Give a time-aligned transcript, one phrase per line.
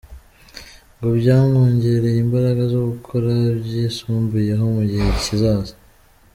[0.95, 3.31] Ngo byamwongereye imbaraga zo gukora
[3.63, 5.75] byisumbuyeho mu gihe kizaza.